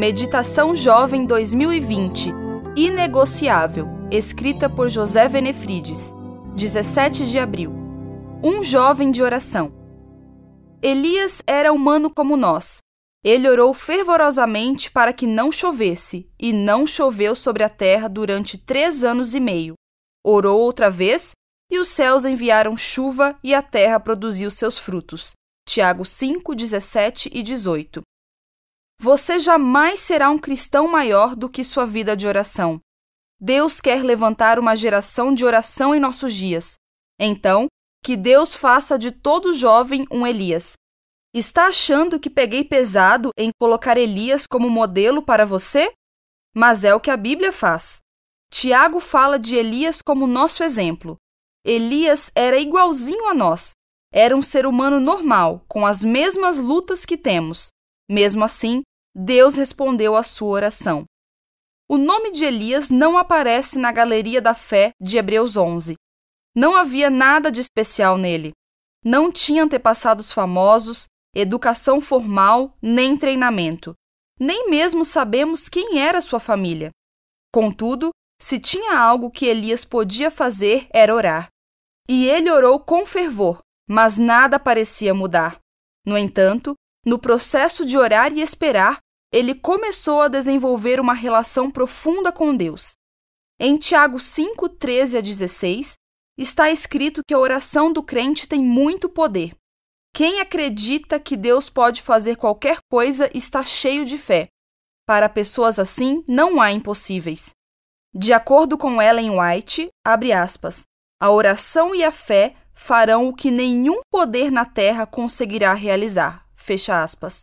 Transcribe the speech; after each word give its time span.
Meditação 0.00 0.74
Jovem 0.74 1.26
2020 1.26 2.32
Inegociável, 2.74 3.86
escrita 4.10 4.66
por 4.66 4.88
José 4.88 5.28
Venefrides, 5.28 6.14
17 6.56 7.30
de 7.30 7.38
abril. 7.38 7.70
Um 8.42 8.64
jovem 8.64 9.10
de 9.10 9.22
oração. 9.22 9.70
Elias 10.80 11.42
era 11.46 11.70
humano 11.70 12.08
como 12.08 12.34
nós. 12.34 12.78
Ele 13.22 13.46
orou 13.46 13.74
fervorosamente 13.74 14.90
para 14.90 15.12
que 15.12 15.26
não 15.26 15.52
chovesse, 15.52 16.26
e 16.40 16.50
não 16.50 16.86
choveu 16.86 17.36
sobre 17.36 17.62
a 17.62 17.68
terra 17.68 18.08
durante 18.08 18.56
três 18.56 19.04
anos 19.04 19.34
e 19.34 19.38
meio. 19.38 19.74
Orou 20.24 20.60
outra 20.60 20.88
vez, 20.88 21.32
e 21.70 21.78
os 21.78 21.88
céus 21.88 22.24
enviaram 22.24 22.74
chuva, 22.74 23.38
e 23.44 23.54
a 23.54 23.60
terra 23.60 24.00
produziu 24.00 24.50
seus 24.50 24.78
frutos. 24.78 25.32
Tiago 25.68 26.06
5, 26.06 26.54
17 26.54 27.30
e 27.34 27.42
18. 27.42 28.00
Você 29.02 29.38
jamais 29.38 29.98
será 29.98 30.28
um 30.28 30.36
cristão 30.36 30.86
maior 30.86 31.34
do 31.34 31.48
que 31.48 31.64
sua 31.64 31.86
vida 31.86 32.14
de 32.14 32.26
oração. 32.26 32.78
Deus 33.40 33.80
quer 33.80 34.04
levantar 34.04 34.58
uma 34.58 34.76
geração 34.76 35.32
de 35.32 35.42
oração 35.42 35.94
em 35.94 35.98
nossos 35.98 36.34
dias. 36.34 36.74
Então, 37.18 37.66
que 38.04 38.14
Deus 38.14 38.54
faça 38.54 38.98
de 38.98 39.10
todo 39.10 39.54
jovem 39.54 40.04
um 40.10 40.26
Elias. 40.26 40.74
Está 41.32 41.68
achando 41.68 42.20
que 42.20 42.28
peguei 42.28 42.62
pesado 42.62 43.30
em 43.38 43.50
colocar 43.58 43.96
Elias 43.96 44.46
como 44.46 44.68
modelo 44.68 45.22
para 45.22 45.46
você? 45.46 45.90
Mas 46.54 46.84
é 46.84 46.94
o 46.94 47.00
que 47.00 47.10
a 47.10 47.16
Bíblia 47.16 47.52
faz. 47.52 48.00
Tiago 48.52 49.00
fala 49.00 49.38
de 49.38 49.56
Elias 49.56 50.02
como 50.02 50.26
nosso 50.26 50.62
exemplo. 50.62 51.16
Elias 51.64 52.30
era 52.34 52.58
igualzinho 52.58 53.28
a 53.28 53.32
nós. 53.32 53.70
Era 54.12 54.36
um 54.36 54.42
ser 54.42 54.66
humano 54.66 55.00
normal, 55.00 55.64
com 55.66 55.86
as 55.86 56.04
mesmas 56.04 56.58
lutas 56.58 57.06
que 57.06 57.16
temos. 57.16 57.68
Mesmo 58.06 58.44
assim, 58.44 58.82
Deus 59.22 59.54
respondeu 59.54 60.16
à 60.16 60.22
sua 60.22 60.48
oração. 60.48 61.04
O 61.86 61.98
nome 61.98 62.32
de 62.32 62.46
Elias 62.46 62.88
não 62.88 63.18
aparece 63.18 63.78
na 63.78 63.92
galeria 63.92 64.40
da 64.40 64.54
fé 64.54 64.92
de 64.98 65.18
Hebreus 65.18 65.58
11. 65.58 65.94
Não 66.56 66.74
havia 66.74 67.10
nada 67.10 67.52
de 67.52 67.60
especial 67.60 68.16
nele. 68.16 68.52
Não 69.04 69.30
tinha 69.30 69.64
antepassados 69.64 70.32
famosos, 70.32 71.06
educação 71.34 72.00
formal, 72.00 72.74
nem 72.80 73.14
treinamento. 73.14 73.92
Nem 74.38 74.70
mesmo 74.70 75.04
sabemos 75.04 75.68
quem 75.68 75.98
era 75.98 76.22
sua 76.22 76.40
família. 76.40 76.90
Contudo, 77.52 78.08
se 78.40 78.58
tinha 78.58 78.98
algo 78.98 79.30
que 79.30 79.44
Elias 79.44 79.84
podia 79.84 80.30
fazer 80.30 80.86
era 80.90 81.14
orar. 81.14 81.48
E 82.08 82.26
ele 82.26 82.50
orou 82.50 82.80
com 82.80 83.04
fervor, 83.04 83.58
mas 83.86 84.16
nada 84.16 84.58
parecia 84.58 85.12
mudar. 85.12 85.58
No 86.06 86.16
entanto, 86.16 86.74
no 87.04 87.18
processo 87.18 87.84
de 87.84 87.98
orar 87.98 88.32
e 88.32 88.40
esperar, 88.40 88.98
ele 89.32 89.54
começou 89.54 90.22
a 90.22 90.28
desenvolver 90.28 90.98
uma 90.98 91.14
relação 91.14 91.70
profunda 91.70 92.32
com 92.32 92.54
Deus. 92.54 92.92
Em 93.58 93.76
Tiago 93.76 94.18
5, 94.18 94.68
13 94.68 95.18
a 95.18 95.20
16, 95.20 95.94
está 96.36 96.70
escrito 96.70 97.20
que 97.26 97.34
a 97.34 97.38
oração 97.38 97.92
do 97.92 98.02
crente 98.02 98.48
tem 98.48 98.62
muito 98.62 99.08
poder. 99.08 99.54
Quem 100.12 100.40
acredita 100.40 101.20
que 101.20 101.36
Deus 101.36 101.70
pode 101.70 102.02
fazer 102.02 102.36
qualquer 102.36 102.78
coisa 102.90 103.30
está 103.34 103.62
cheio 103.62 104.04
de 104.04 104.18
fé. 104.18 104.48
Para 105.06 105.28
pessoas 105.28 105.78
assim, 105.78 106.24
não 106.26 106.60
há 106.60 106.72
impossíveis. 106.72 107.50
De 108.12 108.32
acordo 108.32 108.76
com 108.76 109.00
Ellen 109.00 109.30
White, 109.38 109.88
aspas, 110.04 110.82
a 111.20 111.30
oração 111.30 111.94
e 111.94 112.02
a 112.02 112.10
fé 112.10 112.56
farão 112.72 113.28
o 113.28 113.34
que 113.34 113.50
nenhum 113.50 114.00
poder 114.10 114.50
na 114.50 114.64
terra 114.64 115.06
conseguirá 115.06 115.74
realizar. 115.74 116.48
Fecha 116.56 117.02
aspas. 117.02 117.42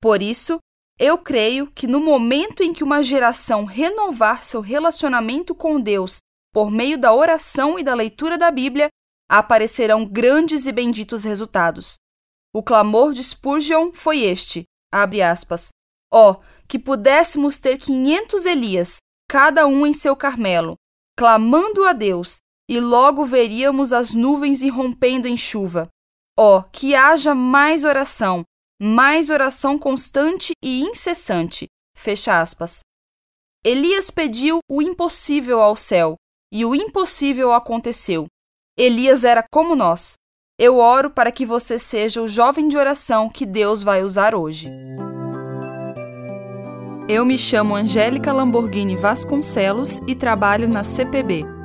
Por 0.00 0.22
isso, 0.22 0.58
eu 0.98 1.16
creio 1.16 1.66
que 1.68 1.86
no 1.86 2.00
momento 2.00 2.62
em 2.62 2.72
que 2.72 2.82
uma 2.82 3.02
geração 3.02 3.64
renovar 3.64 4.44
seu 4.44 4.60
relacionamento 4.60 5.54
com 5.54 5.80
Deus 5.80 6.18
por 6.52 6.70
meio 6.70 6.98
da 6.98 7.12
oração 7.12 7.78
e 7.78 7.84
da 7.84 7.94
leitura 7.94 8.36
da 8.36 8.50
Bíblia, 8.50 8.88
aparecerão 9.30 10.04
grandes 10.04 10.66
e 10.66 10.72
benditos 10.72 11.24
resultados. 11.24 11.98
O 12.52 12.62
clamor 12.62 13.12
de 13.12 13.22
Spurgeon 13.22 13.92
foi 13.92 14.20
este, 14.20 14.64
abre 14.92 15.22
aspas, 15.22 15.68
ó, 16.12 16.32
oh, 16.32 16.36
que 16.66 16.78
pudéssemos 16.78 17.60
ter 17.60 17.78
quinhentos 17.78 18.46
Elias, 18.46 18.96
cada 19.28 19.66
um 19.66 19.86
em 19.86 19.92
seu 19.92 20.16
Carmelo, 20.16 20.74
clamando 21.16 21.84
a 21.84 21.92
Deus, 21.92 22.38
e 22.68 22.80
logo 22.80 23.24
veríamos 23.24 23.92
as 23.92 24.14
nuvens 24.14 24.62
irrompendo 24.62 25.28
em 25.28 25.36
chuva. 25.36 25.88
Ó, 26.36 26.58
oh, 26.58 26.62
que 26.62 26.94
haja 26.94 27.34
mais 27.34 27.84
oração, 27.84 28.42
mais 28.80 29.28
oração 29.30 29.78
constante 29.78 30.52
e 30.62 30.82
incessante. 30.82 31.66
Fecha 31.96 32.40
aspas. 32.40 32.80
Elias 33.64 34.10
pediu 34.10 34.60
o 34.70 34.80
impossível 34.80 35.60
ao 35.60 35.74
céu, 35.74 36.14
e 36.52 36.64
o 36.64 36.74
impossível 36.74 37.52
aconteceu. 37.52 38.26
Elias 38.76 39.24
era 39.24 39.44
como 39.50 39.74
nós. 39.74 40.14
Eu 40.58 40.78
oro 40.78 41.10
para 41.10 41.32
que 41.32 41.44
você 41.44 41.78
seja 41.78 42.22
o 42.22 42.28
jovem 42.28 42.68
de 42.68 42.76
oração 42.76 43.28
que 43.28 43.44
Deus 43.44 43.82
vai 43.82 44.02
usar 44.02 44.34
hoje. 44.34 44.70
Eu 47.08 47.24
me 47.24 47.38
chamo 47.38 47.74
Angélica 47.74 48.32
Lamborghini 48.32 48.96
Vasconcelos 48.96 49.98
e 50.06 50.14
trabalho 50.14 50.68
na 50.68 50.84
CPB 50.84 51.57